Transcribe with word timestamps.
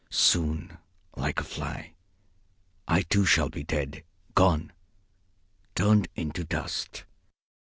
Soon, 0.09 0.79
like 1.15 1.39
a 1.39 1.43
fly, 1.43 1.93
I, 2.87 3.03
too, 3.03 3.23
shall 3.23 3.49
be 3.49 3.61
dead, 3.63 4.03
gone, 4.33 4.73
turned 5.75 6.07
into 6.15 6.43
dust. 6.43 7.05